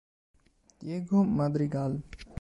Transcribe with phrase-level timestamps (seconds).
[0.79, 2.01] Diego Madrigal